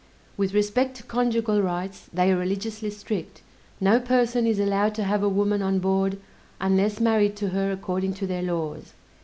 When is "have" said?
5.03-5.21